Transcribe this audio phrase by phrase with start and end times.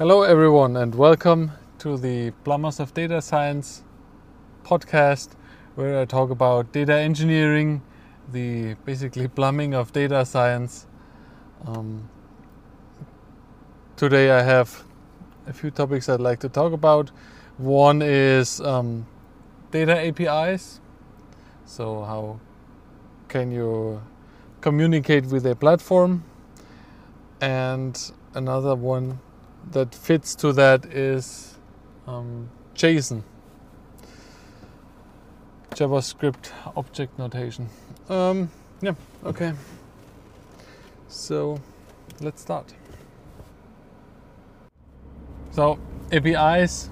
[0.00, 3.82] Hello, everyone, and welcome to the Plumbers of Data Science
[4.64, 5.32] podcast,
[5.74, 7.82] where I talk about data engineering,
[8.32, 10.86] the basically plumbing of data science.
[11.66, 12.08] Um,
[13.96, 14.84] today, I have
[15.46, 17.10] a few topics I'd like to talk about.
[17.58, 19.06] One is um,
[19.70, 20.80] data APIs.
[21.66, 22.40] So, how
[23.28, 24.00] can you
[24.62, 26.24] communicate with a platform?
[27.42, 28.00] And
[28.32, 29.20] another one
[29.70, 31.58] that fits to that is
[32.06, 33.22] um, JSON,
[35.70, 37.68] JavaScript object notation.
[38.08, 39.52] Um, yeah, okay.
[41.08, 41.60] So
[42.20, 42.72] let's start.
[45.52, 45.78] So
[46.12, 46.90] APIs,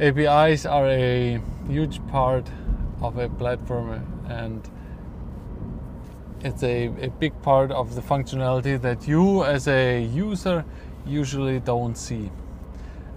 [0.00, 2.48] APIs are a huge part
[3.00, 4.68] of a platform and
[6.44, 10.64] it's a, a big part of the functionality that you as a user
[11.06, 12.30] usually don't see.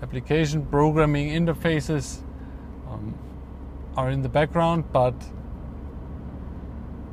[0.02, 2.20] Application programming interfaces
[2.90, 3.18] um,
[3.96, 5.16] are in the background, but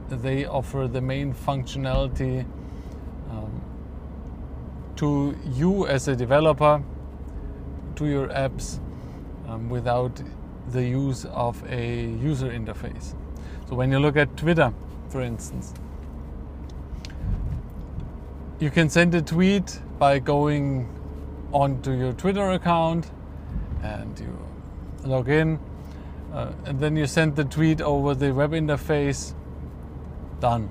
[0.08, 2.44] they offer the main functionality
[3.30, 3.62] um,
[4.96, 6.82] to you as a developer,
[7.96, 8.78] to your apps,
[9.48, 10.22] um, without
[10.68, 13.14] the use of a user interface.
[13.68, 14.72] So when you look at Twitter,
[15.08, 15.72] for instance,
[18.60, 20.88] you can send a tweet by going
[21.52, 23.08] onto your Twitter account
[23.84, 24.36] and you
[25.04, 25.60] log in,
[26.34, 29.32] uh, and then you send the tweet over the web interface.
[30.40, 30.68] Done.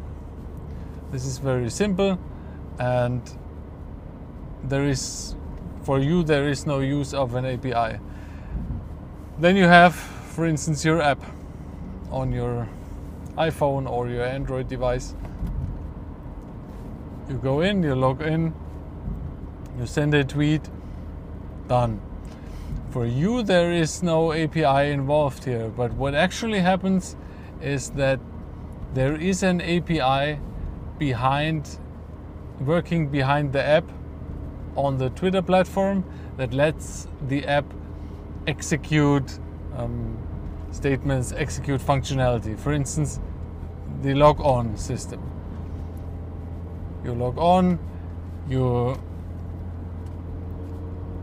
[1.13, 2.19] This is very simple,
[2.77, 3.21] and
[4.65, 5.37] there is,
[5.83, 8.01] for you, there is no use of an API.
[9.39, 11.23] Then you have, for instance, your app
[12.11, 12.67] on your
[13.37, 15.15] iPhone or your Android device
[17.29, 18.53] you go in, you log in,
[19.79, 20.61] you send a tweet,
[21.67, 22.01] done.
[22.91, 27.15] For you, there is no API involved here, but what actually happens
[27.61, 28.19] is that
[28.93, 30.39] there is an API
[30.99, 31.77] behind,
[32.59, 33.89] working behind the app
[34.75, 36.03] on the Twitter platform
[36.37, 37.65] that lets the app
[38.47, 39.39] execute
[39.77, 40.17] um,
[40.71, 42.59] statements, execute functionality.
[42.59, 43.19] For instance,
[44.01, 45.31] the log on system
[47.03, 47.79] you log on,
[48.47, 48.97] you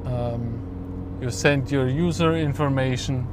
[0.08, 3.26] um, you send your user information,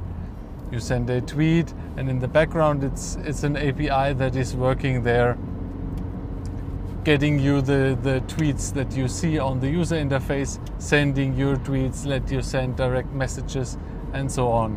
[0.70, 5.02] you send a tweet, and in the background it's it's an API that is working
[5.02, 5.38] there,
[7.04, 12.04] getting you the the tweets that you see on the user interface, sending your tweets,
[12.04, 13.78] let you send direct messages,
[14.12, 14.76] and so on.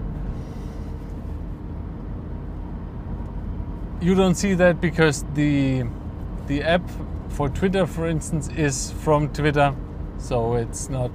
[4.01, 5.83] You don't see that because the
[6.47, 6.89] the app
[7.29, 9.75] for Twitter, for instance, is from Twitter,
[10.17, 11.11] so it's not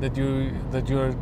[0.00, 1.14] that you that you're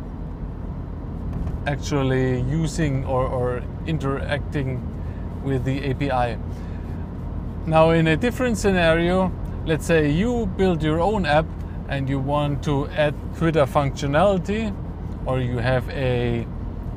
[1.67, 4.81] actually using or, or interacting
[5.43, 6.37] with the API.
[7.65, 9.31] Now, in a different scenario,
[9.65, 11.47] let's say you build your own app
[11.89, 14.75] and you want to add Twitter functionality,
[15.25, 16.45] or you have a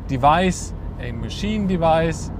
[0.06, 2.31] device, a machine device,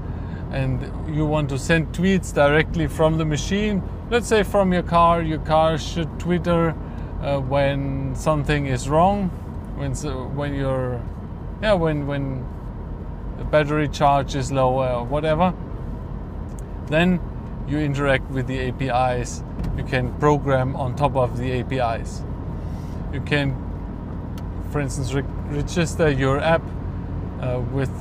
[0.51, 0.83] and
[1.15, 5.39] you want to send tweets directly from the machine let's say from your car, your
[5.41, 6.75] car should Twitter
[7.23, 9.29] uh, when something is wrong,
[9.77, 9.95] when
[10.37, 11.03] when you're
[11.63, 12.47] yeah when when
[13.39, 15.55] the battery charge is low or whatever.
[16.87, 17.21] Then
[17.69, 19.43] you interact with the APIs.
[19.77, 22.23] You can program on top of the APIs.
[23.13, 23.55] You can,
[24.71, 26.63] for instance, re register your app
[27.41, 27.93] uh, with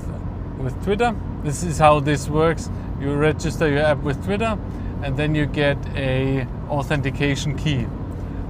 [0.57, 1.15] with Twitter.
[1.43, 2.69] This is how this works.
[2.99, 4.57] You register your app with Twitter
[5.03, 7.85] and then you get a authentication key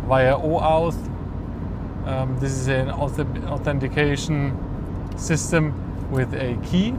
[0.07, 0.97] via OAuth.
[2.07, 4.57] Um, this is an authentication
[5.17, 5.73] system
[6.09, 6.93] with a key.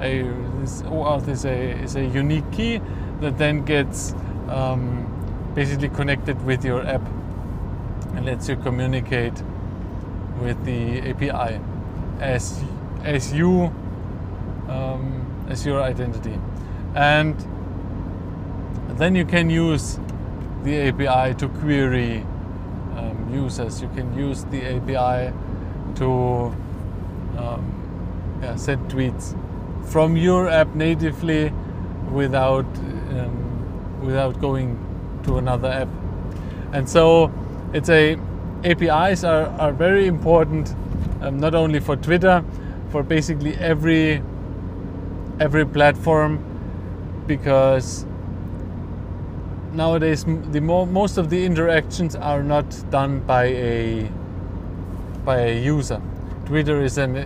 [0.00, 0.22] A,
[0.60, 2.80] this OAuth is a, is a unique key
[3.20, 4.14] that then gets
[4.48, 5.06] um,
[5.54, 7.02] basically connected with your app
[8.14, 9.42] and lets you communicate
[10.40, 11.60] with the API
[12.20, 12.62] as
[13.04, 13.72] as you
[14.68, 16.38] um, as your identity
[16.94, 17.36] and
[18.98, 19.98] then you can use
[20.64, 22.24] the API to query
[23.32, 23.80] users.
[23.82, 25.32] You can use the API
[25.96, 26.54] to
[27.38, 29.36] um, yeah, send tweets
[29.88, 31.52] from your app natively
[32.12, 34.78] without um, without going
[35.24, 35.88] to another app.
[36.72, 37.32] And so
[37.72, 38.16] it's a
[38.64, 40.74] APIs are, are very important
[41.22, 42.44] um, not only for Twitter,
[42.90, 44.22] for basically every
[45.38, 46.38] every platform
[47.26, 48.04] because
[49.72, 54.10] nowadays the mo most of the interactions are not done by a
[55.24, 56.00] by a user.
[56.46, 57.16] Twitter is an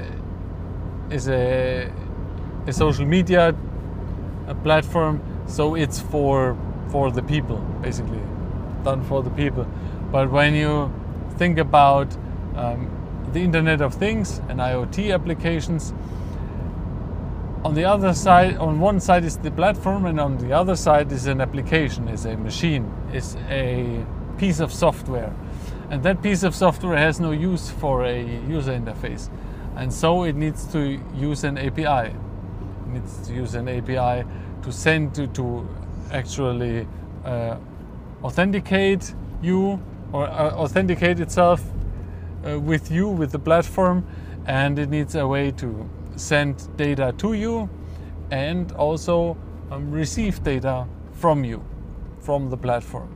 [1.11, 1.91] is a,
[2.67, 3.55] a social media
[4.47, 6.57] a platform, so it's for
[6.89, 8.21] for the people basically,
[8.85, 9.67] done for the people.
[10.13, 10.93] But when you
[11.39, 12.15] think about
[12.57, 12.91] um,
[13.33, 15.93] the Internet of Things and IoT applications,
[17.65, 21.11] on the other side, on one side is the platform, and on the other side
[21.11, 24.05] is an application, is a machine, is a
[24.37, 25.33] piece of software.
[25.91, 29.31] And that piece of software has no use for a user interface.
[29.77, 32.11] And so it needs to use an API.
[32.11, 34.29] It needs to use an API
[34.63, 35.67] to send to, to
[36.13, 36.87] actually
[37.25, 37.57] uh,
[38.23, 39.83] authenticate you
[40.13, 41.63] or uh, authenticate itself
[42.47, 44.07] uh, with you, with the platform.
[44.47, 47.69] And it needs a way to send data to you
[48.31, 49.37] and also
[49.71, 51.63] um, receive data from you,
[52.21, 53.09] from the platform.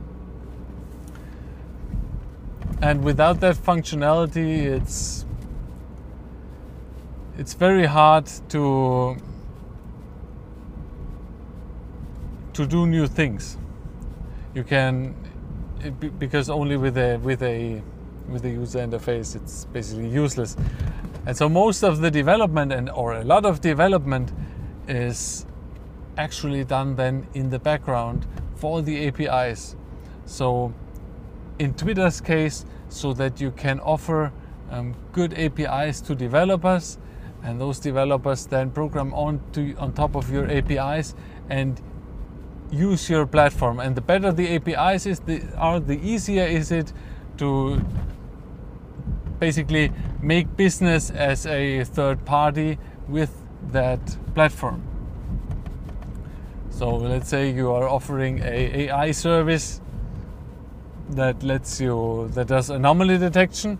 [2.81, 5.25] And without that functionality, it's
[7.37, 9.17] it's very hard to
[12.53, 13.57] to do new things.
[14.53, 15.15] You can
[16.19, 17.81] because only with a with a
[18.29, 20.55] with a user interface, it's basically useless.
[21.29, 24.33] And so most of the development and or a lot of development
[24.87, 25.45] is
[26.17, 29.75] actually done then in the background for the APIs.
[30.25, 30.73] So
[31.59, 34.33] in Twitter's case, so that you can offer
[34.71, 36.97] um, good APIs to developers,
[37.43, 41.13] and those developers then program on to on top of your APIs
[41.47, 41.79] and
[42.71, 43.79] use your platform.
[43.79, 46.91] And the better the APIs is, the, are, the easier is it
[47.37, 47.79] to
[49.39, 49.91] basically
[50.21, 52.77] make business as a third party
[53.07, 53.31] with
[53.71, 54.83] that platform.
[56.69, 59.81] So let's say you are offering a AI service
[61.09, 63.79] that lets you that does anomaly detection.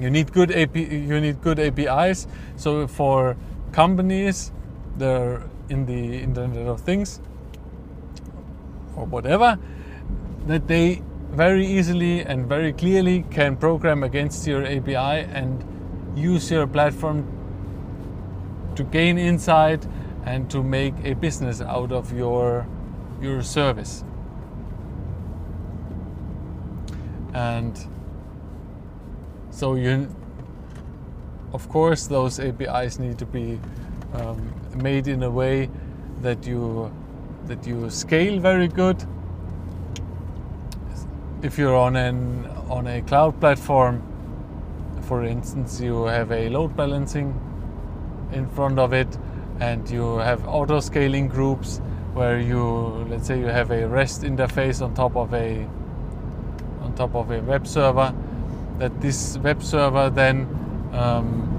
[0.00, 2.26] You need good AP, you need good APIs.
[2.56, 3.36] So for
[3.72, 4.52] companies,
[4.96, 7.20] they're in the Internet of Things
[8.96, 9.58] or whatever,
[10.46, 11.02] that they
[11.34, 15.64] very easily and very clearly can program against your API and
[16.16, 17.26] use your platform
[18.76, 19.86] to gain insight
[20.24, 22.66] and to make a business out of your
[23.20, 24.04] your service.
[27.34, 27.76] And
[29.50, 30.08] so you
[31.52, 33.58] of course those APIs need to be
[34.14, 35.68] um, made in a way
[36.22, 36.92] that you
[37.46, 39.04] that you scale very good
[41.44, 44.02] if you're on an on a cloud platform,
[45.02, 47.38] for instance, you have a load balancing
[48.32, 49.18] in front of it,
[49.60, 51.82] and you have auto scaling groups
[52.14, 52.64] where you
[53.10, 55.68] let's say you have a REST interface on top of a
[56.80, 58.14] on top of a web server.
[58.78, 60.48] That this web server then
[60.94, 61.50] um,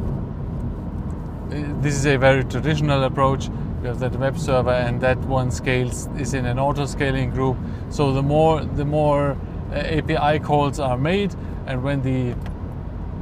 [1.81, 3.50] this is a very traditional approach.
[3.84, 7.56] You have that web server, and that one scales is in an auto scaling group.
[7.92, 9.38] So the more the more
[9.75, 11.36] API calls are made,
[11.68, 12.33] and when the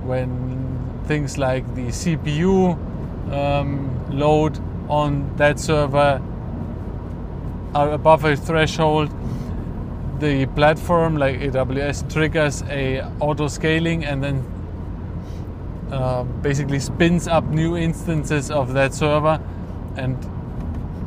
[0.06, 2.78] when things like the CPU
[3.32, 4.60] um, load
[4.90, 6.22] on that server
[7.74, 9.12] are above a threshold,
[10.20, 14.46] the platform like AWS triggers a auto scaling and then
[15.92, 19.40] uh, basically spins up new instances of that server
[19.96, 20.18] and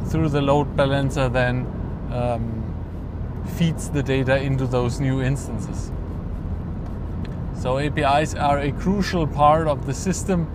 [0.09, 1.67] through the load balancer then
[2.13, 2.66] um,
[3.47, 5.91] feeds the data into those new instances.
[7.59, 10.47] So APIs are a crucial part of the system,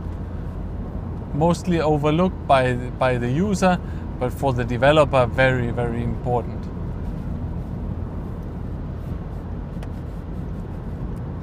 [1.33, 3.79] mostly overlooked by, by the user,
[4.19, 6.63] but for the developer, very, very important.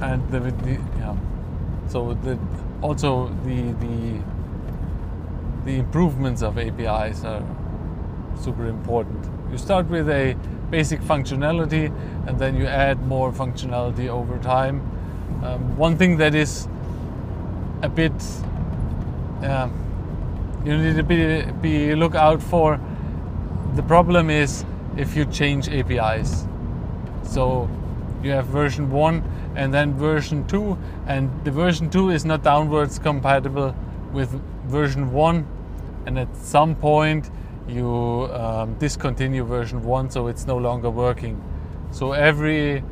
[0.00, 1.16] And the, the yeah,
[1.88, 2.38] so the,
[2.80, 4.20] also the, the,
[5.64, 7.42] the improvements of APIs are
[8.40, 9.28] super important.
[9.50, 10.36] You start with a
[10.70, 11.92] basic functionality
[12.26, 14.80] and then you add more functionality over time.
[15.42, 16.68] Um, one thing that is
[17.82, 18.12] a bit
[19.42, 19.68] uh,
[20.64, 22.80] you need to be, be look out for
[23.74, 24.64] the problem is
[24.96, 26.46] if you change APIs.
[27.22, 27.70] So
[28.22, 29.22] you have version 1
[29.54, 33.74] and then version 2 and the version 2 is not downwards compatible
[34.12, 34.30] with
[34.66, 35.46] version 1
[36.06, 37.30] and at some point
[37.68, 41.42] you um, discontinue version 1 so it's no longer working.
[41.90, 42.82] So every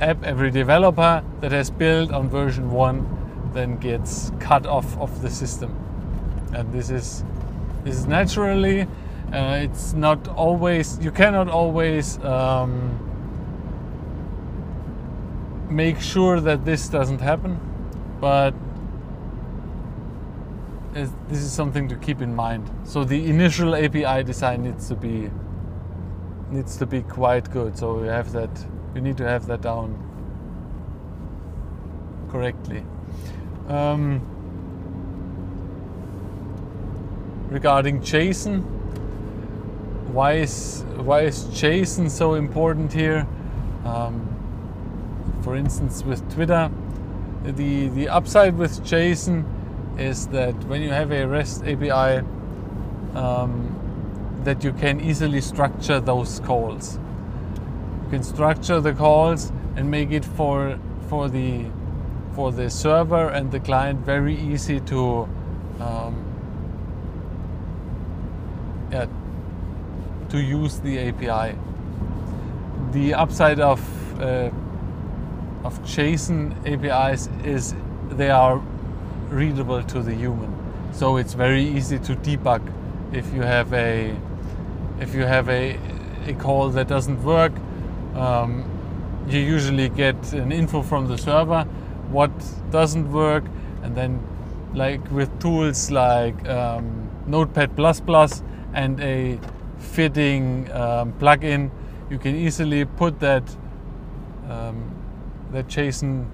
[0.00, 5.30] app, every developer that has built on version 1 then gets cut off of the
[5.30, 5.74] system.
[6.54, 7.24] And this is
[7.84, 8.86] this is naturally
[9.32, 13.02] uh, it's not always you cannot always um,
[15.68, 17.58] make sure that this doesn't happen,
[18.20, 18.54] but
[20.96, 22.70] this is something to keep in mind.
[22.84, 25.30] So the initial API design needs to be
[26.50, 27.76] needs to be quite good.
[27.76, 28.50] So we have that.
[28.94, 29.94] We need to have that down
[32.30, 32.82] correctly.
[33.68, 34.22] Um,
[37.50, 38.62] regarding JSON,
[40.12, 43.26] why is why is JSON so important here?
[43.84, 44.32] Um,
[45.42, 46.70] for instance, with Twitter,
[47.44, 49.44] the the upside with JSON
[49.98, 52.24] is that when you have a REST API,
[53.14, 53.72] um,
[54.44, 56.98] that you can easily structure those calls.
[58.04, 61.64] You can structure the calls and make it for for the
[62.34, 65.28] for the server and the client very easy to
[65.80, 66.24] um,
[68.92, 69.06] yeah,
[70.28, 71.56] to use the API.
[72.92, 73.80] The upside of
[74.20, 74.50] uh,
[75.64, 77.74] of JSON APIs is
[78.10, 78.62] they are
[79.36, 80.52] readable to the human.
[80.92, 82.62] So it's very easy to debug
[83.12, 84.16] if you have a
[85.00, 85.78] if you have a,
[86.26, 87.52] a call that doesn't work.
[88.14, 88.64] Um,
[89.28, 91.66] you usually get an info from the server
[92.10, 92.30] what
[92.70, 93.44] doesn't work,
[93.82, 94.20] and then
[94.74, 97.70] like with tools like um, Notepad++
[98.74, 99.38] and a
[99.78, 101.70] fitting um, plugin,
[102.10, 103.42] you can easily put that
[104.48, 104.94] um,
[105.52, 106.26] that JSON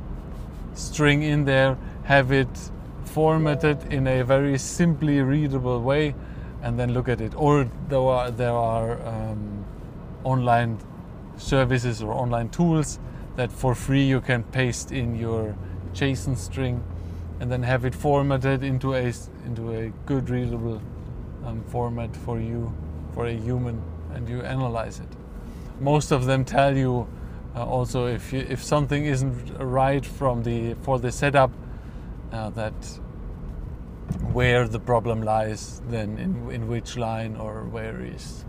[0.74, 2.70] string in there, have it
[3.12, 6.14] formatted in a very simply readable way,
[6.62, 7.34] and then look at it.
[7.36, 9.64] Or there are there are um,
[10.24, 10.78] online
[11.36, 12.98] services or online tools
[13.36, 15.56] that for free you can paste in your
[15.94, 16.82] JSON string
[17.40, 19.12] and then have it formatted into a
[19.44, 20.80] into a good readable
[21.44, 22.72] um, format for you
[23.14, 23.82] for a human
[24.14, 25.08] and you analyze it.
[25.80, 27.08] Most of them tell you
[27.56, 31.50] uh, also if you, if something isn't right from the for the setup
[32.32, 32.74] uh, that
[34.32, 38.44] where the problem lies then in, in which line or where is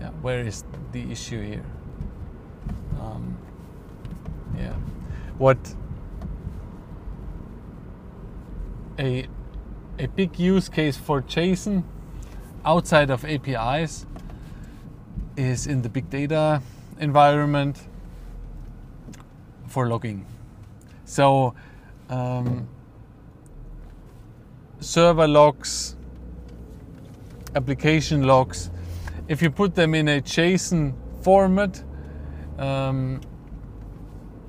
[0.00, 1.64] yeah where is the issue here
[3.00, 3.36] um,
[4.56, 4.74] yeah
[5.38, 5.58] what
[8.98, 9.26] a
[9.98, 11.84] a big use case for JSON
[12.64, 14.06] outside of APIs
[15.36, 16.62] is in the big data
[16.98, 17.82] environment
[19.66, 20.24] for logging.
[21.04, 21.54] So
[22.08, 22.68] um,
[24.80, 25.96] server logs,
[27.54, 28.70] application logs,
[29.28, 31.82] if you put them in a JSON format,
[32.58, 33.20] um,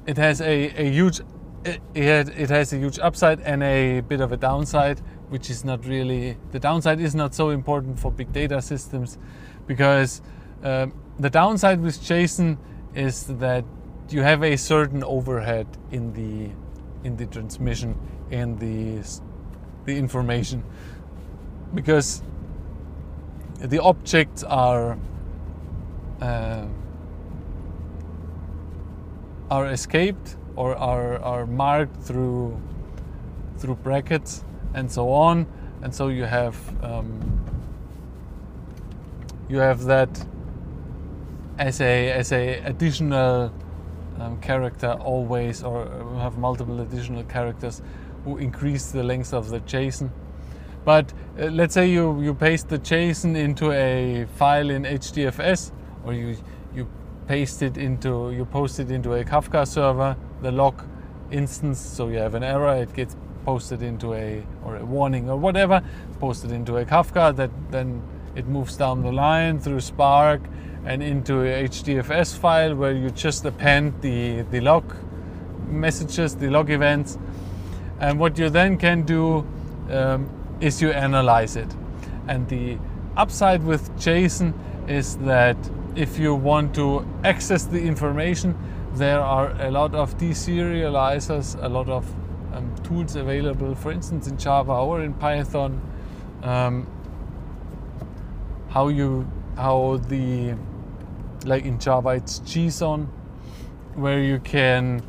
[0.05, 1.21] it has a, a huge
[1.63, 6.37] it, has a huge upside and a bit of a downside, which is not really
[6.51, 9.19] the downside is not so important for big data systems
[9.67, 10.21] because
[10.63, 12.57] um, the downside with JSON
[12.95, 13.63] is that
[14.09, 16.49] you have a certain overhead in the
[17.07, 17.97] in the transmission
[18.31, 19.03] in the
[19.85, 20.63] the information.
[21.73, 22.21] Because
[23.59, 24.97] the objects are
[26.21, 26.65] uh,
[29.49, 32.59] are escaped or are, are marked through
[33.57, 35.45] through brackets and so on.
[35.81, 37.41] And so you have um,
[39.49, 40.25] you have that
[41.57, 43.53] as a as a additional
[44.19, 45.85] um, character always or
[46.19, 47.81] have multiple additional characters
[48.23, 50.09] who increase the length of the JSON.
[50.83, 55.71] But uh, let's say you, you paste the JSON into a file in HDFS
[56.03, 56.37] or you,
[56.73, 56.87] you
[57.27, 60.83] paste it into, you post it into a Kafka server, the log
[61.31, 65.37] instance, so you have an error, it gets posted into a, or a warning or
[65.37, 65.81] whatever,
[66.19, 68.01] posted into a Kafka that then
[68.35, 70.41] it moves down the line through Spark
[70.85, 74.95] and into a HDFS file where you just append the, the log
[75.67, 77.17] messages, the log events.
[78.01, 79.47] And what you then can do
[79.91, 80.27] um,
[80.59, 81.73] is you analyze it.
[82.27, 82.77] And the
[83.15, 84.53] upside with JSON
[84.89, 85.55] is that
[85.95, 88.57] if you want to access the information,
[88.95, 92.11] there are a lot of deserializers, a lot of
[92.53, 95.79] um, tools available, for instance, in Java or in Python.
[96.41, 96.87] Um,
[98.69, 100.55] how you how the
[101.45, 103.07] like in Java it's JSON,
[103.93, 105.03] where you can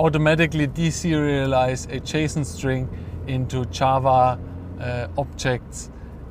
[0.00, 2.88] automatically deserialize a JSON string
[3.26, 4.38] into Java
[4.80, 5.90] uh, objects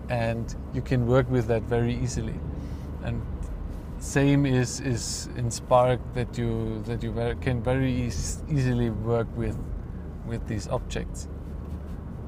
[0.10, 2.34] and you can work with that very easily.
[3.04, 3.22] And
[4.00, 9.58] same is, is in Spark that you that you can very eas easily work with
[10.26, 11.28] with these objects.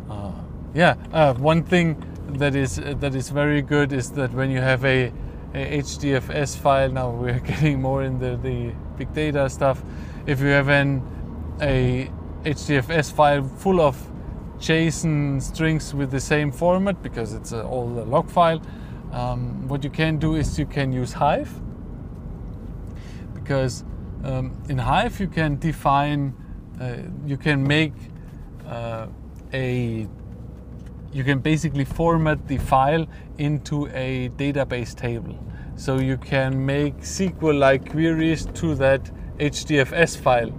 [0.10, 0.32] Uh,
[0.76, 1.96] yeah, uh, one thing
[2.40, 5.12] that is that is very good is that when you have a,
[5.54, 9.82] a HDFS file, now we're getting more in the, the big data stuff.
[10.28, 11.02] If you have an
[11.62, 12.10] a
[12.44, 13.96] HDFS file full of
[14.60, 18.62] JSON strings with the same format because it's a, all a log file,
[19.12, 21.52] um, what you can do is you can use Hive
[23.34, 23.84] because
[24.24, 26.34] um, in Hive you can define,
[26.80, 27.94] uh, you can make
[28.68, 29.08] uh,
[29.52, 30.08] a,
[31.12, 33.06] you can basically format the file
[33.38, 35.38] into a database table.
[35.76, 40.54] So you can make SQL-like queries to that HDFS file,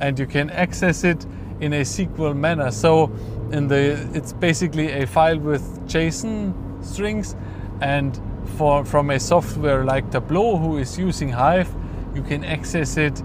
[0.00, 1.24] and you can access it
[1.60, 2.70] in a SQL manner.
[2.70, 3.10] So
[3.50, 7.36] in the, it's basically a file with JSON strings,
[7.80, 8.20] and
[8.56, 11.74] for from a software like Tableau, who is using Hive,
[12.14, 13.22] you can access it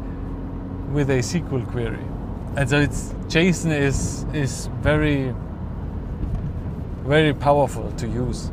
[0.91, 2.05] with a SQL query.
[2.55, 5.33] And so it's JSON is is very
[7.05, 8.51] very powerful to use.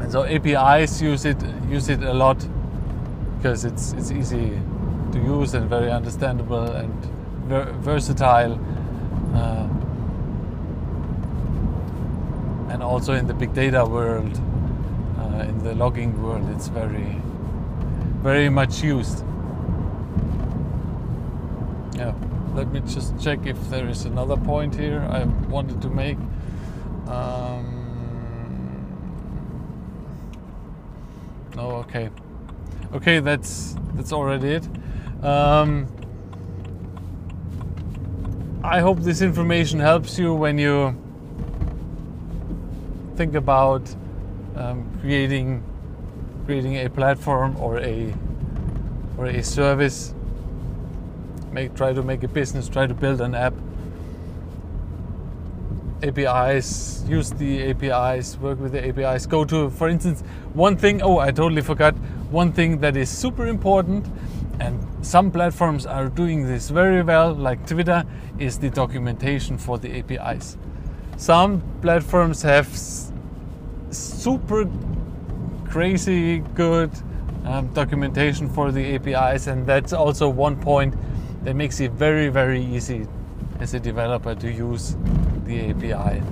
[0.00, 1.36] And so APIs use it
[1.68, 2.46] use it a lot
[3.46, 4.60] because it's it's easy
[5.12, 6.92] to use and very understandable and
[7.48, 8.58] ver versatile.
[9.34, 9.68] Uh,
[12.72, 14.40] and also in the big data world,
[15.20, 17.22] uh, in the logging world, it's very,
[18.20, 19.24] very much used.
[21.94, 22.14] Yeah,
[22.56, 26.18] let me just check if there is another point here I wanted to make.
[27.06, 27.64] Um,
[31.54, 32.10] no, okay,
[32.94, 34.68] okay, that's that's already it.
[35.24, 35.86] Um,
[38.62, 40.94] I hope this information helps you when you
[43.16, 43.82] think about
[44.56, 45.62] um, creating
[46.44, 48.14] creating a platform or a
[49.16, 50.14] or a service.
[51.52, 53.54] Make try to make a business, try to build an app.
[56.02, 59.26] APIs, use the APIs, work with the APIs.
[59.26, 60.20] Go to, for instance,
[60.52, 61.00] one thing.
[61.02, 61.94] Oh, I totally forgot.
[62.30, 64.06] One thing that is super important,
[64.58, 68.04] and some platforms are doing this very well, like Twitter,
[68.38, 70.56] is the documentation for the APIs.
[71.16, 72.68] Some platforms have
[73.90, 74.68] super
[75.68, 76.90] crazy good
[77.44, 80.94] um, documentation for the APIs, and that's also one point
[81.44, 83.06] that makes it very, very easy
[83.60, 84.96] as a developer to use
[85.44, 86.22] the API.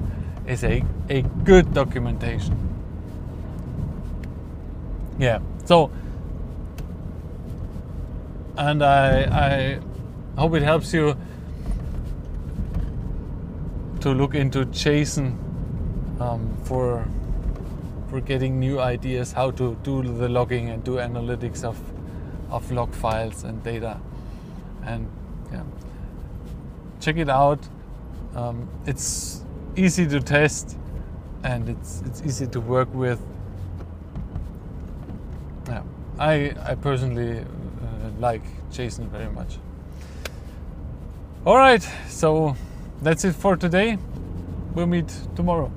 [0.47, 2.59] Is a, a good documentation.
[5.19, 5.91] Yeah, so,
[8.57, 9.79] and I,
[10.37, 11.17] I hope it helps you
[14.01, 15.35] to look into JSON
[16.21, 17.07] um, for
[18.11, 21.81] for getting new ideas how to do the logging and do analytics of
[22.51, 23.99] of log files and data.
[24.85, 25.09] And
[25.51, 25.63] yeah,
[27.01, 27.59] check it out.
[28.37, 29.43] Um, it's
[29.77, 30.77] easy to test
[31.43, 33.21] and it's it's easy to work with.
[36.19, 39.59] I I personally uh, like JSON very much.
[41.45, 42.57] All right, so
[43.03, 43.99] that's it for today.
[44.75, 45.73] We'll meet tomorrow.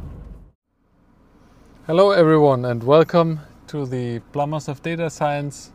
[1.87, 5.71] Hello, everyone, and welcome to the Plumbers of Data Science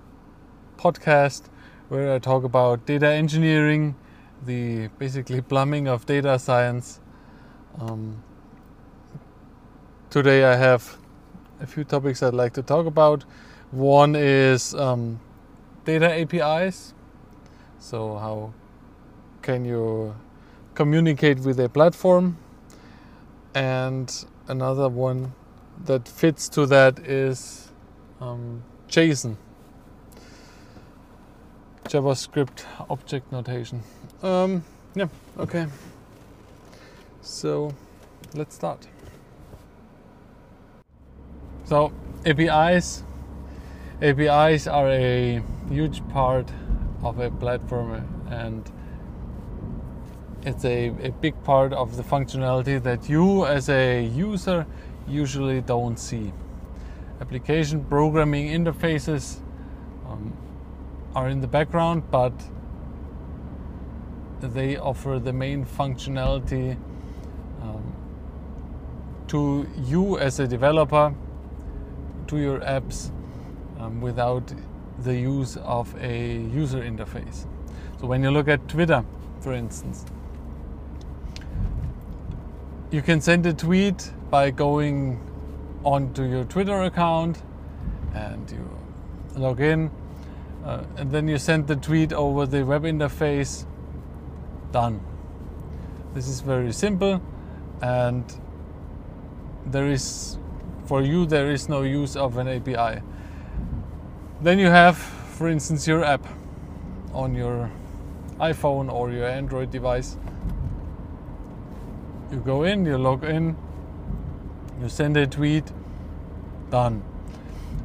[0.77, 1.42] podcast,
[1.88, 3.96] where I talk about data engineering,
[4.46, 7.01] the basically plumbing of data science.
[7.81, 8.22] Um,
[10.09, 10.98] today, I have
[11.61, 13.25] a few topics I'd like to talk about.
[13.72, 15.18] One is um,
[15.85, 16.94] data APIs.
[17.78, 18.54] So, how
[19.42, 20.14] can you
[20.74, 22.37] communicate with a platform?
[23.54, 25.32] And another one
[25.85, 27.70] that fits to that is
[28.20, 29.37] um, JSON,
[31.85, 33.82] JavaScript object notation.
[34.22, 34.62] Um,
[34.94, 35.08] yeah,
[35.38, 35.66] okay.
[37.22, 37.72] So
[38.35, 38.87] let's start.
[41.64, 41.92] So
[42.26, 43.02] APIs,
[44.03, 46.51] APIs are a huge part
[47.05, 48.69] of a platform and
[50.43, 54.67] it's a, a big part of the functionality that you as a user
[55.07, 56.33] usually don't see.
[57.21, 59.38] Application programming interfaces
[60.09, 60.37] um,
[61.15, 62.33] are in the background, but
[64.41, 66.77] they offer the main functionality
[67.62, 67.85] um,
[69.29, 71.15] to you as a developer,
[72.27, 73.12] to your apps,
[73.83, 74.53] um, without
[75.01, 77.47] the use of a user interface.
[78.01, 79.05] So when you look at Twitter,
[79.40, 80.05] for instance,
[82.90, 85.21] you can send a tweet by going
[85.85, 87.42] onto your Twitter account
[88.14, 88.68] and you
[89.35, 89.90] log in
[90.64, 93.66] uh, and then you send the tweet over the web interface.
[94.71, 95.01] Done.
[96.14, 97.21] This is very simple
[97.81, 98.25] and
[99.66, 100.38] there is
[100.85, 103.03] for you there is no use of an API
[104.42, 106.26] Then you have, for instance, your app
[107.14, 107.70] on your
[108.40, 110.16] iPhone or your Android device.
[112.33, 113.57] You go in, you log in,
[114.81, 115.70] you send a tweet,
[116.70, 117.05] done.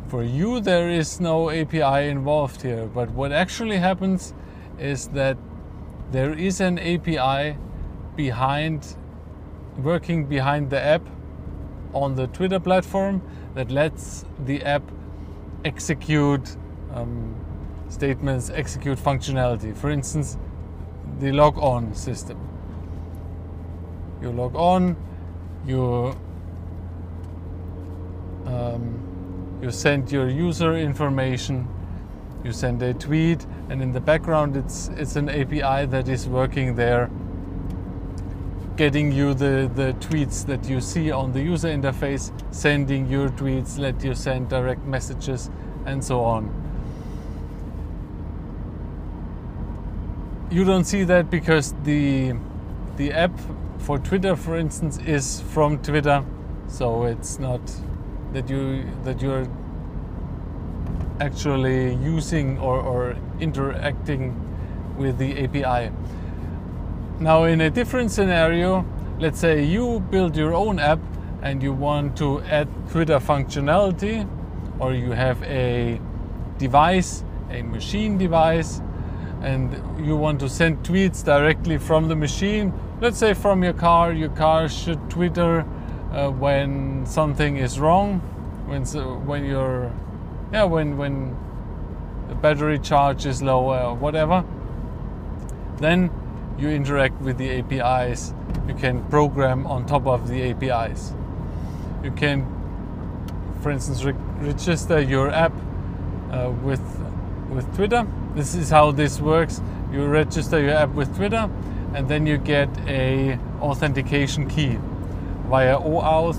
[0.08, 4.34] For you, there is no API involved here, but what actually happens
[4.80, 5.38] is that
[6.12, 7.56] there is an API
[8.16, 8.96] behind,
[9.78, 11.08] working behind the app
[11.94, 13.22] on the Twitter platform
[13.54, 14.82] that lets the app
[15.66, 16.56] execute
[16.94, 17.36] um,
[17.90, 19.76] statements, execute functionality.
[19.76, 20.38] For instance,
[21.20, 22.38] the log on system.
[24.22, 24.96] You log on,
[25.66, 26.16] you
[28.46, 31.68] um, you send your user information,
[32.44, 36.76] you send a tweet, and in the background it's it's an API that is working
[36.76, 37.10] there,
[38.78, 43.80] getting you the, the tweets that you see on the user interface, sending your tweets,
[43.80, 45.50] let you send direct messages,
[45.86, 46.54] and so on.
[50.52, 52.34] You don't see that because the
[52.96, 53.38] the app
[53.80, 56.24] for Twitter, for instance, is from Twitter,
[56.68, 57.62] so it's not
[58.34, 59.48] that you that you're
[61.20, 64.36] actually using or, or interacting
[64.98, 65.92] with the API.
[67.20, 68.86] Now, in a different scenario,
[69.18, 71.00] let's say you build your own app
[71.42, 74.30] and you want to add Twitter functionality,
[74.78, 76.00] or you have a
[76.60, 78.82] device, a machine device,
[79.42, 79.74] and
[80.06, 82.72] you want to send tweets directly from the machine.
[83.02, 85.66] Let's say from your car, your car should Twitter
[86.12, 88.20] uh, when something is wrong,
[88.68, 89.92] when so, when you're
[90.54, 91.36] yeah when when
[92.30, 94.44] the battery charge is low or whatever.
[95.78, 96.10] Then
[96.58, 98.34] you interact with the APIs.
[98.68, 101.14] You can program on top of the APIs.
[102.04, 102.46] You can,
[103.62, 105.54] for instance, re register your app
[106.32, 106.82] uh, with
[107.50, 108.08] with Twitter.
[108.36, 109.62] This is how this works.
[109.92, 111.50] You register your app with Twitter,
[111.94, 114.78] and then you get a authentication key
[115.50, 116.38] via OAuth.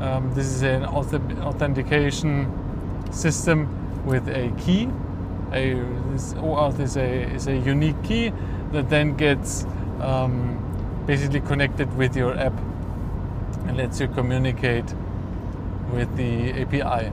[0.00, 2.48] Um, this is an authentication
[3.12, 3.68] system
[4.06, 4.88] with a key.
[5.52, 5.74] A,
[6.12, 8.32] this OAuth is a, is a unique key
[8.72, 9.64] that then gets
[10.00, 10.58] um,
[11.06, 12.52] basically connected with your app
[13.66, 14.94] and lets you communicate
[15.92, 17.12] with the API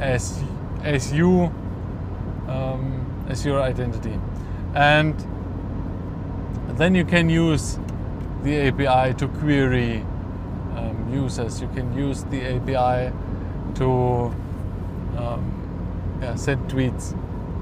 [0.00, 0.42] as,
[0.82, 1.52] as you
[2.48, 4.18] um, as your identity.
[4.74, 5.14] And
[6.78, 7.78] then you can use
[8.42, 10.04] the API to query
[10.76, 11.60] um, users.
[11.60, 13.12] You can use the API
[13.74, 14.34] to
[15.18, 17.14] um, yeah, send tweets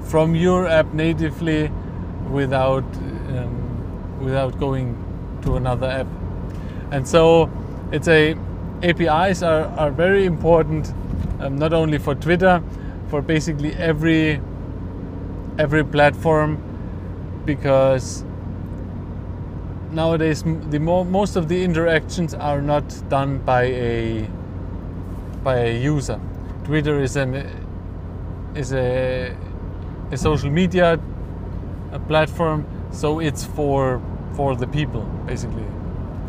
[0.07, 1.71] from your app natively
[2.31, 2.85] without
[3.29, 4.95] um, without going
[5.43, 6.07] to another app.
[6.91, 7.49] And so
[7.91, 8.35] it's a
[8.83, 10.93] APIs are, are very important
[11.39, 12.61] um, not only for Twitter,
[13.09, 14.41] for basically every
[15.57, 16.61] every platform
[17.45, 18.23] because
[19.91, 24.27] nowadays the most of the interactions are not done by a
[25.43, 26.19] by a user.
[26.65, 27.33] Twitter is an
[28.55, 29.35] is a,
[30.11, 30.99] a social media
[31.91, 32.65] a platform,
[32.97, 34.01] so it's for
[34.35, 35.65] for the people basically,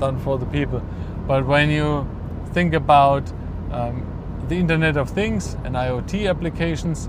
[0.00, 0.82] done for the people.
[1.26, 2.06] But when you
[2.52, 3.30] think about
[3.70, 4.04] um,
[4.48, 7.08] the Internet of Things and IoT applications,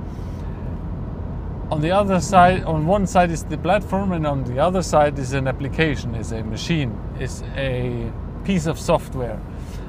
[1.71, 5.19] on the other side, on one side is the platform, and on the other side
[5.19, 8.11] is an application, is a machine, is a
[8.43, 9.39] piece of software.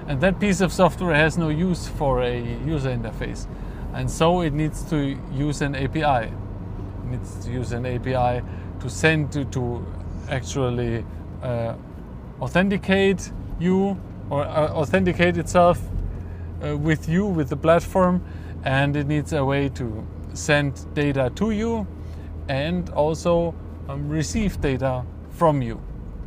[0.07, 3.47] And that piece of software has no use for a user interface.
[3.95, 6.29] And so it needs to use an API.
[6.29, 8.45] It needs to use an API
[8.81, 9.87] to send to, to
[10.29, 11.05] actually
[11.43, 11.75] uh,
[12.41, 13.99] authenticate you
[14.31, 15.81] or uh, authenticate itself
[16.63, 18.23] uh, with you, with the platform.
[18.65, 21.87] And it needs a way to send data to you
[22.49, 23.55] and also
[23.89, 25.81] um, receive data from you,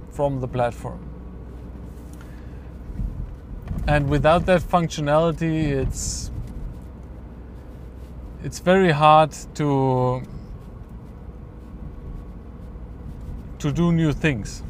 [0.10, 1.00] from the platform.
[3.88, 6.32] And without that functionality, it's
[8.44, 10.22] it's very hard to
[13.64, 14.62] to do new things.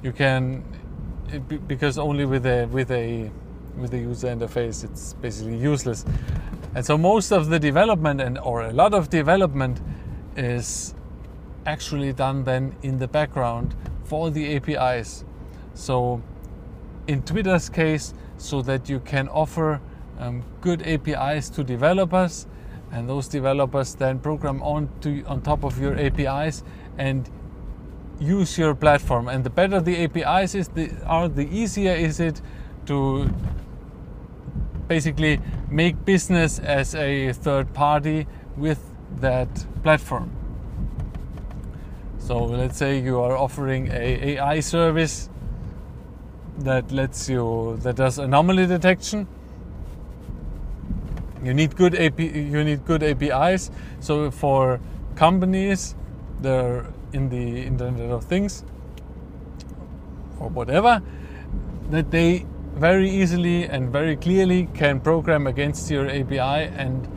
[0.00, 0.62] You can
[1.66, 3.32] because only with a with a
[3.76, 6.04] with a user interface, it's basically useless.
[6.76, 9.80] And so most of the development and or a lot of development
[10.36, 10.94] is
[11.66, 15.24] actually done then in the background for the APIs.
[15.74, 16.22] So
[17.08, 19.80] in Twitter's case, so that you can offer
[20.20, 22.46] um, good APIs to developers,
[22.92, 26.62] and those developers then program on to on top of your APIs
[26.98, 27.28] and
[28.18, 29.28] use your platform.
[29.28, 32.40] And the better the APIs is, the, are, the easier is it
[32.86, 33.30] to
[34.88, 38.26] basically make business as a third party
[38.56, 38.78] with
[39.20, 39.48] that
[39.82, 40.30] platform.
[42.18, 45.28] So let's say you are offering a AI service
[46.58, 49.28] that lets you that does anomaly detection.
[51.44, 53.70] You need good AP, you need good APIs.
[54.00, 54.80] So for
[55.14, 55.94] companies
[56.44, 58.64] are in the Internet of Things
[60.38, 61.02] or whatever,
[61.90, 67.08] that they very easily and very clearly can program against your API and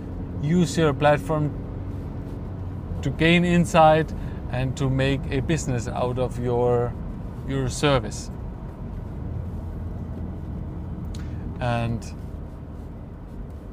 [0.41, 1.51] use your platform
[3.01, 4.13] to gain insight
[4.51, 6.93] and to make a business out of your
[7.47, 8.31] your service.
[11.59, 12.05] And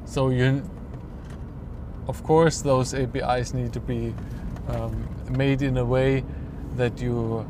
[0.05, 0.63] so you
[2.07, 4.13] of course those APIs need to be
[4.69, 6.23] um, made in a way
[6.75, 7.45] that you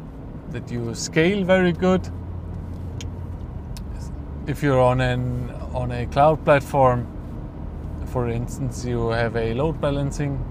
[0.51, 2.09] that you scale very good.
[4.47, 7.05] If you're on an on a cloud platform,
[8.05, 10.43] for instance, you have a load balancing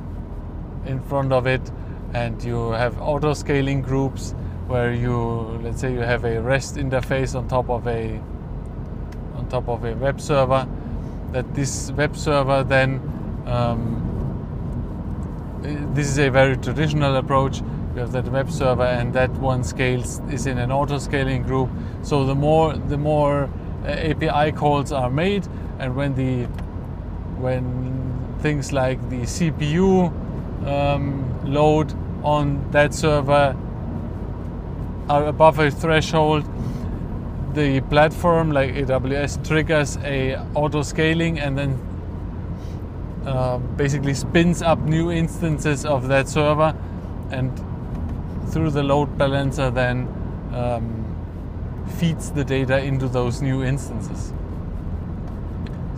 [0.87, 1.71] in front of it
[2.15, 4.35] and you have auto scaling groups
[4.69, 5.17] where you
[5.63, 8.21] let's say you have a REST interface on top of a
[9.37, 10.67] on top of a web server
[11.33, 13.01] that this web server then
[13.47, 14.06] um,
[15.67, 17.61] this is a very traditional approach.
[17.95, 21.71] You have that web server and that one scales is in an auto scaling group.
[22.03, 23.51] So the more the more
[23.85, 25.47] uh, API calls are made
[25.79, 26.45] and when the
[27.41, 30.13] when things like the CPU
[30.67, 33.57] um, load on that server
[35.09, 36.45] are above a threshold,
[37.55, 41.79] the platform like AWS triggers a auto scaling and then
[43.27, 46.75] uh, basically spins up new instances of that server
[47.31, 47.51] and
[48.51, 50.09] through the load balancer then
[50.55, 51.05] um,
[51.99, 54.33] feeds the data into those new instances.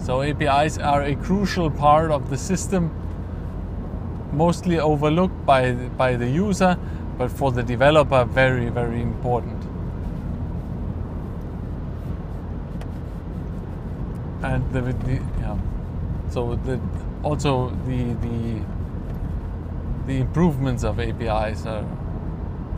[0.02, 2.90] So APIs are a crucial part of the system
[4.32, 6.78] mostly overlooked by, by the user,
[7.18, 9.62] but for the developer, very, very important.
[14.42, 15.58] And the, the yeah,
[16.30, 16.80] so the,
[17.28, 18.62] also the, the,
[20.06, 21.84] the improvements of APIs are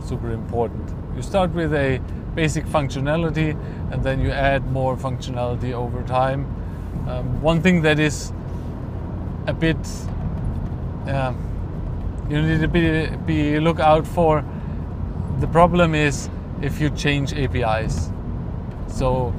[0.05, 0.91] super important.
[1.15, 2.01] You start with a
[2.35, 3.51] basic functionality
[3.91, 6.45] and then you add more functionality over time.
[7.07, 8.33] Um, one thing that is
[9.47, 9.77] a bit
[11.07, 11.33] yeah,
[12.29, 14.43] you need to be, be look out for.
[15.39, 16.29] The problem is
[16.61, 18.11] if you change APIs.
[18.87, 19.33] So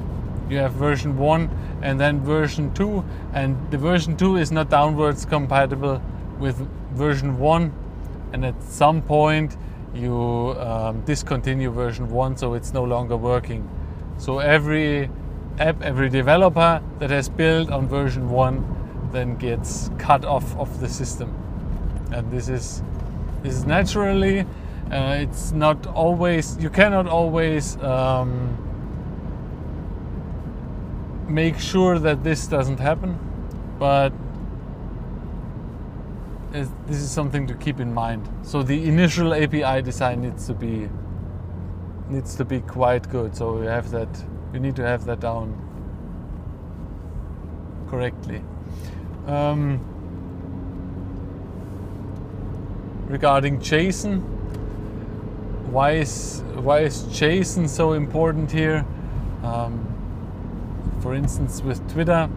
[0.53, 1.49] you have version one
[1.81, 6.01] and then version two, and the version two is not downwards compatible
[6.39, 6.55] with
[6.93, 7.73] version one,
[8.31, 9.57] and at some point
[9.93, 13.67] you um, discontinue version one, so it's no longer working.
[14.17, 15.09] So every
[15.59, 18.65] app, every developer that has built on version one
[19.11, 21.33] then gets cut off of the system
[22.11, 22.81] and this is
[23.41, 24.41] this is naturally
[24.91, 28.57] uh, it's not always you cannot always um,
[31.27, 33.17] make sure that this doesn't happen
[33.79, 34.11] but
[36.51, 40.89] this is something to keep in mind so the initial API design needs to be
[42.09, 45.57] needs to be quite good so you have that you need to have that down
[47.89, 48.43] correctly
[49.27, 49.79] um,
[53.07, 54.21] regarding JSON.
[55.69, 58.85] Why is why is JSON so important here?
[59.43, 59.92] Um,
[61.03, 62.29] for instance, with Twitter,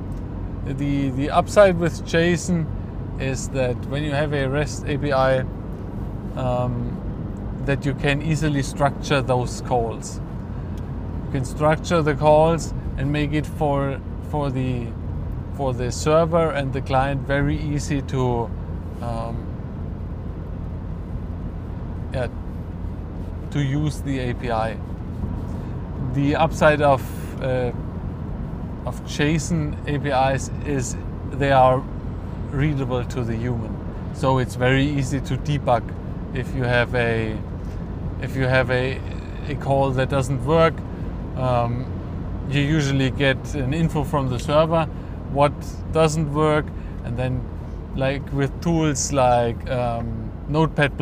[0.66, 2.66] the the upside with JSON
[3.20, 5.46] is that when you have a REST API,
[6.37, 6.74] um,
[7.64, 10.20] that you can easily structure those calls.
[11.26, 14.00] You can structure the calls and make it for
[14.33, 14.88] for the
[15.57, 18.50] for the server and the client very easy to
[19.00, 19.37] um,
[22.12, 22.26] yeah,
[23.52, 24.76] to use the API.
[26.14, 27.02] The upside of
[27.40, 27.70] uh,
[28.87, 30.96] of JSON APIs is
[31.33, 31.83] they are
[32.51, 33.75] readable to the human,
[34.14, 35.83] so it's very easy to debug
[36.35, 37.37] if you have a
[38.22, 39.01] if you have a
[39.49, 40.75] a call that doesn't work.
[41.37, 41.92] Um,
[42.51, 44.88] you usually get an info from the server
[45.33, 45.53] what
[45.92, 46.64] doesn't work
[47.05, 47.42] and then
[47.96, 50.92] like with tools like um, notepad++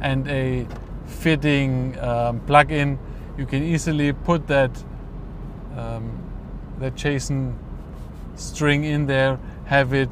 [0.00, 0.66] and a
[1.06, 2.98] fitting um, plugin,
[3.38, 4.70] you can easily put that
[5.76, 6.21] um,
[6.82, 7.54] that JSON
[8.36, 10.10] string in there, have it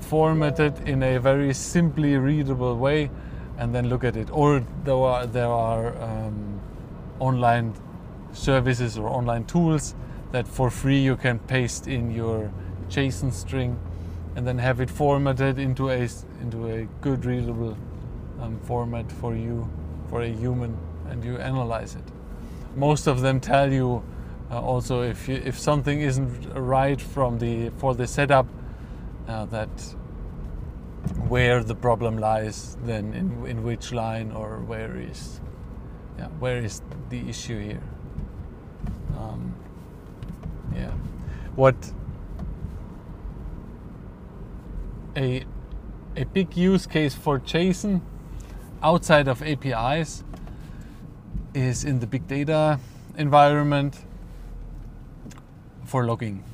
[0.00, 3.10] formatted in a very simply readable way,
[3.58, 4.28] and then look at it.
[4.30, 6.60] Or there are there are um,
[7.20, 7.74] online
[8.32, 9.94] services or online tools
[10.32, 12.52] that for free you can paste in your
[12.88, 13.78] JSON string
[14.36, 16.08] and then have it formatted into a
[16.42, 17.76] into a good readable
[18.40, 19.68] um, format for you,
[20.10, 20.76] for a human,
[21.08, 22.04] and you analyze it.
[22.76, 24.02] Most of them tell you
[24.50, 28.46] uh, also if you, if something isn't right from the for the setup,
[29.26, 29.68] uh, that
[31.28, 35.40] where the problem lies, then in in which line or where is
[36.18, 37.82] yeah where is the issue here.
[39.18, 39.54] Um,
[40.74, 40.92] yeah,
[41.56, 41.74] what
[45.16, 45.44] a
[46.16, 48.00] a big use case for JSON
[48.82, 50.22] outside of APIs
[51.52, 52.78] is in the big data
[53.16, 53.98] environment
[55.86, 56.44] for logging.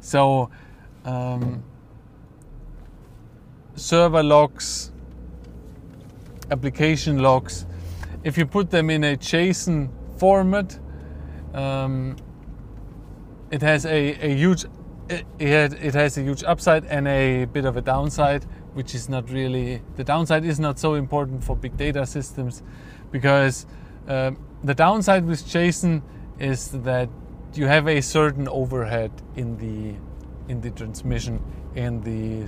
[0.00, 0.50] So
[1.04, 1.62] um,
[3.76, 4.92] server logs,
[6.50, 7.66] application logs,
[8.22, 10.78] if you put them in a JSON format,
[11.52, 12.16] um,
[13.50, 14.64] it has a, a huge
[15.08, 19.30] it, it has a huge upside and a bit of a downside, which is not
[19.30, 22.62] really the downside is not so important for big data systems
[23.12, 23.66] because
[24.08, 26.02] um, the downside with JSON
[26.38, 27.08] is that
[27.60, 29.94] you have a certain overhead in the
[30.50, 31.42] in the transmission
[31.74, 32.46] and the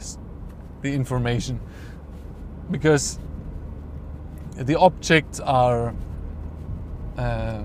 [0.83, 1.61] the information?
[2.71, 3.19] Because
[4.57, 5.95] the objects are
[7.19, 7.63] uh,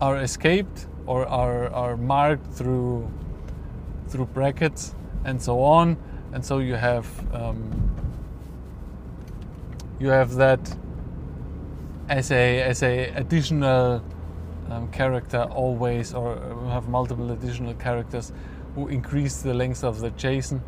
[0.00, 3.10] are escaped or are, are marked through
[4.08, 4.94] through brackets
[5.24, 5.96] and so on.
[6.32, 7.60] And so you have um,
[9.98, 10.60] you have that
[12.08, 14.02] as a as a additional
[14.70, 16.36] um, character always or
[16.68, 18.32] have multiple additional characters
[18.74, 20.60] who increase the length of the JSON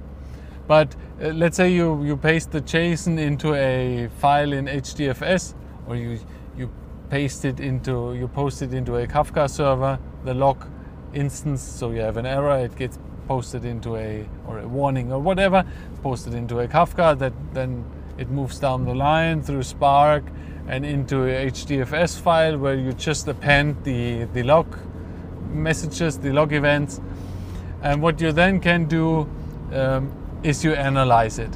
[0.67, 5.55] but uh, let's say you you paste the JSON into a file in HDFS
[5.87, 6.19] or you
[6.57, 6.71] you
[7.11, 10.67] paste it into you post it into a Kafka server the log
[11.15, 15.21] instance so you have an error it gets posted into a or a warning or
[15.21, 15.65] whatever
[16.03, 17.85] posted into a Kafka that then
[18.19, 20.25] it moves down the line through Spark
[20.69, 24.79] and into a HDFS file where you just append the, the log
[25.51, 27.01] messages, the log events.
[27.83, 29.29] And what you then can do
[29.73, 31.51] um, is you analyze it.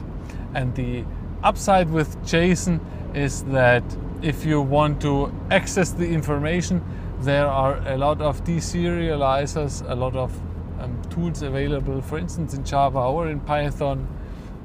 [0.55, 1.05] And the
[1.43, 2.81] upside with JSON
[3.15, 3.85] is that
[4.23, 6.83] if you want to access the information,
[7.21, 10.33] there are a lot of deserializers, a lot of
[10.81, 14.07] um, tools available, for instance, in Java or in Python.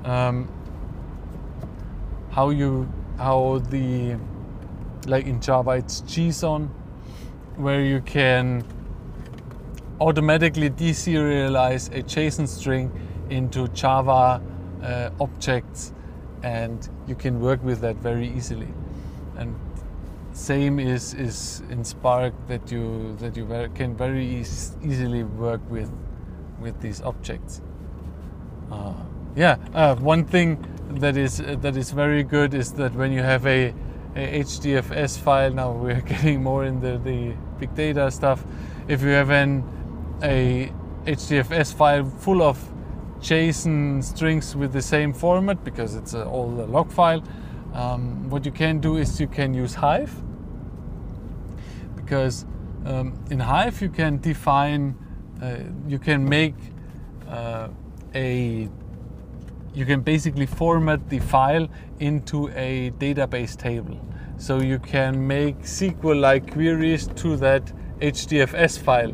[0.03, 0.49] Um,
[2.31, 4.17] how you how the
[5.07, 6.69] like in Java it's JSON,
[7.55, 8.63] where you can
[9.99, 12.91] automatically deserialize a JSON string
[13.29, 14.41] into Java
[14.83, 15.93] uh, objects,
[16.43, 18.73] and you can work with that very easily.
[19.37, 19.55] And
[20.33, 25.91] same is is in Spark that you that you can very eas easily work with
[26.61, 27.61] with these objects.
[28.71, 28.93] Uh,
[29.35, 30.57] yeah, uh, one thing
[30.99, 33.73] that is that is very good is that when you have a
[34.15, 38.43] HDFS file, now we're getting more in the, the big data stuff.
[38.87, 39.63] If you have an
[40.23, 40.71] a
[41.05, 42.57] HDFS file full of
[43.19, 47.23] JSON strings with the same format because it's a, all a log file,
[47.73, 50.13] um, what you can do is you can use Hive
[51.95, 52.45] because
[52.85, 54.95] um, in Hive you can define,
[55.41, 56.55] uh, you can make
[57.27, 57.69] uh,
[58.13, 58.67] a,
[59.73, 61.67] you can basically format the file
[61.99, 63.97] into a database table.
[64.37, 69.13] So you can make SQL-like queries to that HDFS file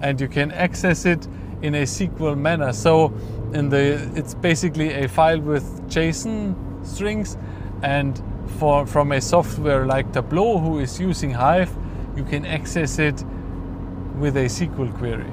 [0.00, 1.26] and you can access it
[1.62, 2.72] in a SQL manner.
[2.72, 3.12] So
[3.52, 7.36] in the, it's basically a file with JSON strings
[7.82, 8.22] and
[8.58, 11.74] for, from a software like Tableau who is using Hive,
[12.16, 13.24] you can access it
[14.18, 15.30] with a SQL query.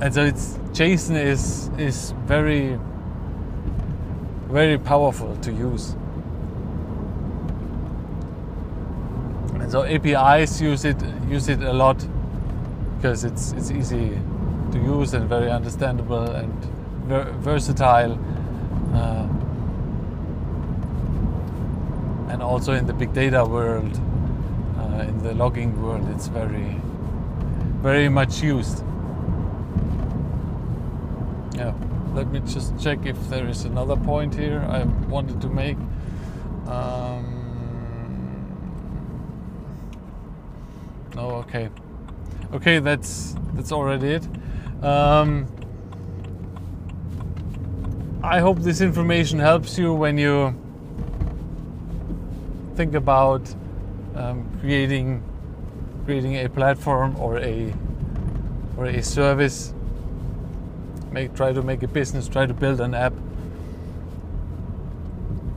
[0.00, 2.78] And so it's JSON is is very
[4.54, 5.96] very powerful to use.
[9.60, 10.96] And so APIs use it
[11.28, 11.98] use it a lot
[12.96, 14.16] because it's it's easy
[14.70, 16.52] to use and very understandable and
[17.08, 18.16] ver versatile.
[18.94, 19.26] Uh,
[22.30, 24.00] and also in the big data world,
[24.78, 26.80] uh, in the logging world, it's very,
[27.82, 28.84] very much used.
[31.56, 31.72] Yeah,
[32.14, 35.76] let me just check if there is another point here I wanted to make.
[36.66, 37.34] Um,
[41.16, 41.68] no, okay,
[42.52, 44.28] okay, that's that's already it.
[44.84, 45.48] Um,
[48.22, 50.54] I hope this information helps you when you
[52.76, 53.42] think about
[54.14, 55.22] um, creating
[56.04, 57.74] creating a platform or a
[58.76, 59.73] or a service
[61.14, 63.14] make try to make a business, try to build an app.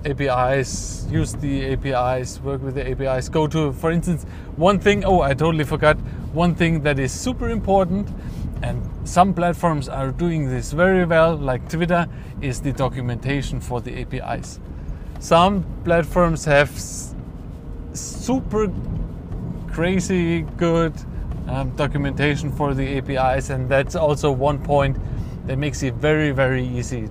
[0.05, 3.27] APIs, use the APIs, work with the APIs.
[3.27, 4.23] Go to, for instance,
[4.55, 5.03] one thing.
[5.03, 5.97] Oh, I totally forgot.
[6.31, 8.07] One thing that is super important,
[8.61, 12.07] and some platforms are doing this very well, like Twitter,
[12.41, 14.59] is the documentation for the APIs.
[15.19, 16.69] Some platforms have
[17.93, 18.71] super
[19.71, 20.93] crazy good
[21.47, 24.97] um, documentation for the APIs, and that's also one point
[25.47, 27.09] that makes it very, very easy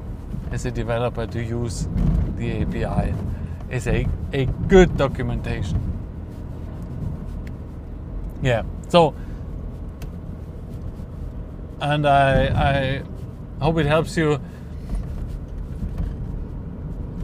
[0.52, 1.88] as a developer to use
[2.36, 3.14] the API.
[3.70, 5.80] It's a, a good documentation.
[8.42, 9.14] Yeah, so,
[11.80, 13.02] and I,
[13.60, 14.40] I hope it helps you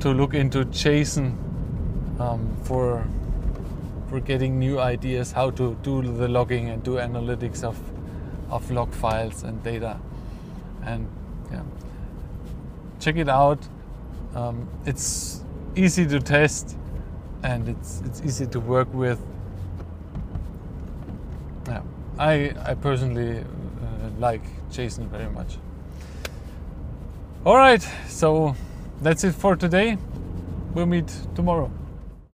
[0.00, 1.36] to look into JSON
[2.18, 3.06] um, for
[4.08, 7.78] for getting new ideas how to do the logging and do analytics of
[8.50, 9.98] of log files and data.
[10.85, 11.09] And
[11.51, 11.62] yeah,
[13.01, 13.59] check it out.
[14.35, 15.45] Um, it's
[15.76, 16.76] easy to test
[17.43, 19.20] and it's it's easy to work with.
[21.66, 21.83] Yeah,
[22.18, 25.59] I I personally uh, like JSON very much.
[27.45, 28.55] All right, so
[29.01, 29.99] that's it for today.
[30.74, 31.70] We'll meet tomorrow.